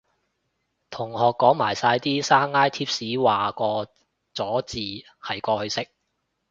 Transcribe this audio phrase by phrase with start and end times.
[0.89, 3.87] 同學講埋晒啲山埃貼士話個
[4.33, 4.77] 咗字
[5.21, 5.89] 係過去式